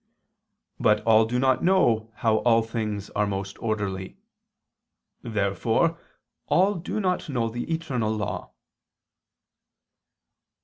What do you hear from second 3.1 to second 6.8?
are most orderly. Therefore all